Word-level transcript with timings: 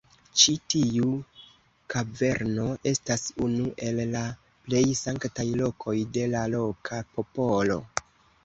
Ĉi 0.43 0.53
tiu 0.73 1.09
kaverno 1.93 2.65
estas 2.91 3.25
unu 3.49 3.67
el 3.89 4.01
la 4.15 4.23
plej 4.71 4.83
sanktaj 5.03 5.47
lokoj 5.63 5.97
de 6.17 6.25
la 6.33 6.43
loka 6.59 7.03
popolo. 7.19 7.79